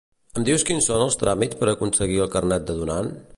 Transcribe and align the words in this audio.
Em 0.39 0.45
dius 0.47 0.63
quins 0.69 0.87
són 0.91 1.03
els 1.07 1.17
tràmits 1.23 1.59
per 1.61 1.69
aconseguir 1.75 2.19
el 2.27 2.33
carnet 2.37 2.67
de 2.71 2.79
donant? 2.81 3.13